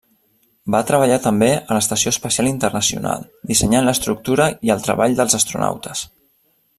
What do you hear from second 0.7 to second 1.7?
Va treballar també